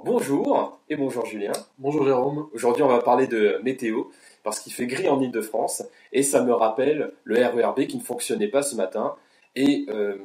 Alors 0.00 0.14
bonjour 0.14 0.80
et 0.88 0.96
bonjour 0.96 1.26
Julien. 1.26 1.52
Bonjour 1.78 2.04
Jérôme. 2.06 2.48
Aujourd'hui 2.54 2.82
on 2.82 2.88
va 2.88 3.02
parler 3.02 3.26
de 3.26 3.60
météo 3.62 4.04
parce 4.42 4.58
qu'il 4.58 4.72
fait 4.72 4.86
gris 4.86 5.10
en 5.10 5.20
Ile-de-France 5.20 5.82
et 6.14 6.22
ça 6.22 6.42
me 6.42 6.54
rappelle 6.54 7.12
le 7.24 7.36
RERB 7.36 7.86
qui 7.86 7.98
ne 7.98 8.02
fonctionnait 8.02 8.48
pas 8.48 8.62
ce 8.62 8.76
matin 8.76 9.14
et, 9.56 9.84
euh, 9.90 10.16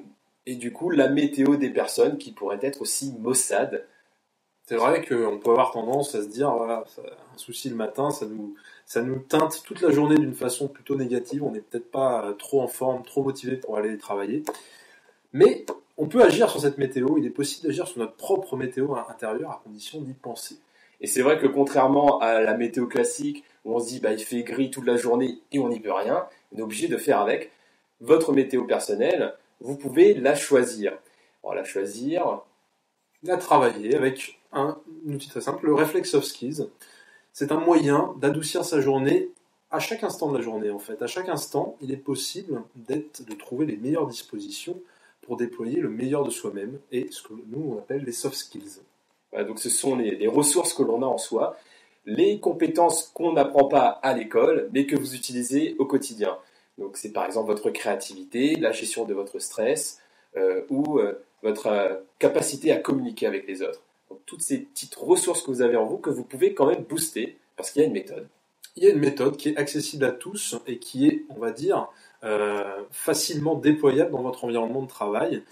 et 0.46 0.56
du 0.56 0.72
coup 0.72 0.92
la 0.92 1.10
météo 1.10 1.58
des 1.58 1.70
personnes 1.70 2.18
qui 2.18 2.32
pourraient 2.32 2.60
être 2.62 2.82
aussi 2.82 3.16
maussades. 3.20 3.86
C'est 4.64 4.78
vrai 4.78 5.04
qu'on 5.04 5.40
peut 5.40 5.52
avoir 5.52 5.72
tendance 5.72 6.16
à 6.16 6.24
se 6.24 6.28
dire, 6.30 6.52
voilà, 6.56 6.86
ça- 6.88 7.02
un 7.34 7.38
souci 7.38 7.70
le 7.70 7.76
matin, 7.76 8.12
ça 8.12 8.26
nous, 8.28 8.56
ça 8.86 9.02
nous 9.02 9.20
teinte 9.20 9.62
toute 9.66 9.82
la 9.82 9.92
journée 9.92 10.16
d'une 10.18 10.34
façon 10.36 10.70
plutôt 10.70 10.96
négative. 10.96 11.44
On 11.44 11.52
n'est 11.52 11.60
peut-être 11.62 11.92
pas 11.92 12.34
trop 12.40 12.62
en 12.62 12.68
forme, 12.68 13.04
trop 13.04 13.24
motivé 13.24 13.58
pour 13.58 13.78
aller 13.78 13.98
travailler. 13.98 14.44
Mais 15.34 15.66
on 15.98 16.08
peut 16.08 16.24
agir 16.24 16.50
sur 16.50 16.62
cette 16.62 16.78
météo. 16.78 17.18
Il 17.18 17.26
est 17.26 17.32
possible 17.32 17.68
d'agir 17.68 17.88
sur 17.88 18.00
notre 18.00 18.16
propre 18.16 18.58
météo 18.58 18.96
intérieure 19.10 19.52
à 19.52 19.62
condition 19.64 20.02
d'y 20.02 20.14
penser. 20.14 20.58
Et 21.02 21.08
c'est 21.08 21.22
vrai 21.22 21.40
que 21.40 21.48
contrairement 21.48 22.20
à 22.20 22.42
la 22.42 22.56
météo 22.56 22.88
classique 22.88 23.44
où 23.64 23.76
on 23.76 23.80
se 23.80 23.88
dit 23.88 24.00
bah, 24.00 24.14
il 24.14 24.24
fait 24.24 24.44
gris 24.44 24.72
toute 24.72 24.86
la 24.86 24.98
journée 24.98 25.40
et 25.52 25.60
on 25.60 25.70
n'y 25.70 25.80
peut 25.80 25.92
rien, 25.92 26.26
on 26.54 26.58
est 26.58 26.62
obligé 26.62 26.88
de 26.88 26.98
faire 26.98 27.20
avec. 27.20 27.52
Votre 28.02 28.34
météo 28.34 28.66
personnelle, 28.66 29.34
vous 29.62 29.78
pouvez 29.78 30.14
la 30.14 30.36
choisir. 30.36 30.94
On 31.44 31.52
la 31.54 31.64
choisir. 31.64 32.42
à 33.28 33.38
travailler 33.38 33.96
avec 33.96 34.40
un 34.52 34.78
outil 35.06 35.30
très 35.30 35.42
simple, 35.42 35.66
le 35.66 35.74
Reflex 35.74 36.10
Soft 36.10 36.28
Skills. 36.28 36.68
C'est 37.34 37.52
un 37.52 37.60
moyen 37.60 38.14
d'adoucir 38.20 38.64
sa 38.64 38.80
journée 38.82 39.30
à 39.72 39.80
chaque 39.80 40.04
instant 40.04 40.32
de 40.32 40.38
la 40.38 40.44
journée 40.44 40.70
en 40.70 40.80
fait. 40.80 41.02
À 41.02 41.08
chaque 41.08 41.30
instant, 41.30 41.76
il 41.82 41.92
est 41.92 41.98
possible 41.98 42.64
d'être, 42.76 43.26
de 43.26 43.34
trouver 43.34 43.66
les 43.66 43.78
meilleures 43.78 44.08
dispositions 44.08 44.80
pour 45.26 45.38
déployer 45.38 45.80
le 45.80 45.90
meilleur 45.90 46.24
de 46.24 46.30
soi-même 46.30 46.80
et 46.92 47.08
ce 47.12 47.24
que 47.24 47.34
nous 47.48 47.74
on 47.74 47.78
appelle 47.80 48.04
les 48.04 48.12
soft 48.12 48.36
skills. 48.36 48.82
Voilà, 49.32 49.48
donc 49.48 49.60
ce 49.60 49.70
sont 49.70 49.96
les, 49.96 50.16
les 50.16 50.28
ressources 50.28 50.74
que 50.74 50.84
l'on 50.84 51.02
a 51.02 51.06
en 51.06 51.18
soi, 51.18 51.58
les 52.06 52.40
compétences 52.40 53.12
qu'on 53.14 53.34
n'apprend 53.34 53.66
pas 53.66 53.88
à 53.88 54.14
l'école, 54.14 54.70
mais 54.74 54.86
que 54.86 54.96
vous 54.96 55.16
utilisez 55.16 55.76
au 55.80 55.86
quotidien. 55.86 56.38
Donc 56.78 56.98
c'est 56.98 57.12
par 57.12 57.26
exemple 57.26 57.48
votre 57.48 57.70
créativité, 57.70 58.56
la 58.56 58.72
gestion 58.72 59.06
de 59.06 59.14
votre 59.14 59.40
stress 59.40 60.02
euh, 60.38 60.62
ou 60.70 61.00
euh, 61.00 61.24
votre 61.42 61.68
euh, 61.68 61.96
capacité 62.20 62.72
à 62.72 62.78
communiquer 62.78 63.28
avec 63.28 63.48
les 63.48 63.62
autres. 63.62 63.82
Donc 64.10 64.20
toutes 64.26 64.42
ces 64.42 64.60
petites 64.60 64.96
ressources 64.96 65.42
que 65.42 65.52
vous 65.52 65.62
avez 65.62 65.78
en 65.78 65.86
vous 65.86 65.98
que 65.98 66.10
vous 66.10 66.24
pouvez 66.24 66.54
quand 66.54 66.68
même 66.68 66.84
booster 66.84 67.38
parce 67.56 67.72
qu'il 67.72 67.82
y 67.82 67.86
a 67.86 67.88
une 67.88 67.94
méthode. 67.94 68.28
Il 68.76 68.84
y 68.84 68.88
a 68.88 68.90
une 68.90 69.00
méthode 69.00 69.38
qui 69.38 69.50
est 69.50 69.58
accessible 69.58 70.04
à 70.04 70.12
tous 70.12 70.56
et 70.68 70.80
qui 70.80 71.08
est, 71.08 71.24
on 71.30 71.40
va 71.40 71.52
dire, 71.52 71.88
facilement 72.92 73.56
déployable 73.56 74.12
dans 74.12 74.24
votre 74.24 74.46
environnement 74.46 74.82
de 74.82 74.88
travail 74.88 75.44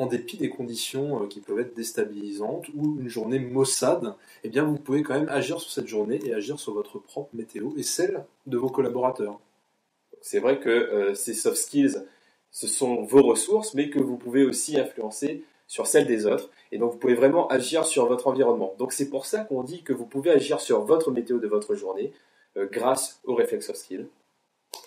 en 0.00 0.06
dépit 0.06 0.38
des 0.38 0.48
conditions 0.48 1.22
euh, 1.22 1.26
qui 1.26 1.40
peuvent 1.40 1.58
être 1.58 1.74
déstabilisantes 1.74 2.68
ou 2.74 2.98
une 3.00 3.08
journée 3.08 3.38
maussade, 3.38 4.14
eh 4.44 4.48
bien 4.48 4.64
vous 4.64 4.76
pouvez 4.76 5.02
quand 5.02 5.14
même 5.14 5.28
agir 5.28 5.60
sur 5.60 5.70
cette 5.70 5.88
journée 5.88 6.20
et 6.24 6.32
agir 6.32 6.58
sur 6.58 6.72
votre 6.72 6.98
propre 6.98 7.28
météo 7.34 7.72
et 7.76 7.82
celle 7.82 8.24
de 8.46 8.56
vos 8.56 8.70
collaborateurs. 8.70 9.38
C'est 10.22 10.38
vrai 10.38 10.58
que 10.58 10.70
euh, 10.70 11.14
ces 11.14 11.34
soft 11.34 11.56
skills, 11.56 12.02
ce 12.50 12.66
sont 12.66 13.02
vos 13.02 13.22
ressources, 13.22 13.74
mais 13.74 13.90
que 13.90 13.98
vous 13.98 14.16
pouvez 14.16 14.44
aussi 14.44 14.78
influencer 14.78 15.44
sur 15.66 15.86
celles 15.86 16.06
des 16.06 16.26
autres. 16.26 16.50
Et 16.72 16.78
donc 16.78 16.92
vous 16.92 16.98
pouvez 16.98 17.14
vraiment 17.14 17.46
agir 17.48 17.84
sur 17.84 18.06
votre 18.06 18.26
environnement. 18.26 18.74
Donc 18.78 18.92
c'est 18.92 19.10
pour 19.10 19.26
ça 19.26 19.40
qu'on 19.40 19.62
dit 19.62 19.82
que 19.82 19.92
vous 19.92 20.06
pouvez 20.06 20.30
agir 20.30 20.60
sur 20.60 20.80
votre 20.80 21.10
météo 21.10 21.38
de 21.38 21.46
votre 21.46 21.74
journée 21.74 22.12
euh, 22.56 22.66
grâce 22.70 23.20
au 23.24 23.34
réflexe 23.34 23.66
soft 23.66 23.78
skill. 23.78 24.06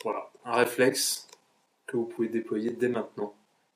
Voilà, 0.03 0.29
un 0.45 0.53
réflexe 0.53 1.27
que 1.87 1.97
vous 1.97 2.05
pouvez 2.05 2.27
déployer 2.27 2.71
dès 2.71 2.89
maintenant, 2.89 3.33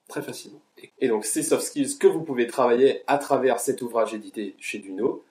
très 0.08 0.22
facilement. 0.22 0.62
Et 1.00 1.08
donc 1.08 1.26
ces 1.26 1.44
soft 1.44 1.64
skills 1.64 1.98
que 1.98 2.08
vous 2.08 2.22
pouvez 2.22 2.48
travailler 2.48 3.04
à 3.08 3.18
travers 3.18 3.60
cet 3.60 3.82
ouvrage 3.82 4.14
édité 4.14 4.56
chez 4.60 4.80
Duno, 4.80 5.24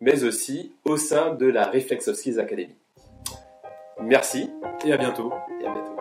mais 0.00 0.24
aussi 0.24 0.72
au 0.84 0.96
sein 0.96 1.34
de 1.34 1.46
la 1.46 1.66
Reflex 1.66 2.04
Soft 2.04 2.18
Skills 2.18 2.38
Academy. 2.40 2.74
Merci 4.00 4.50
Et 4.84 4.92
à 4.92 4.96
bientôt. 4.96 5.32
et 5.60 5.66
à 5.66 5.72
bientôt. 5.72 5.93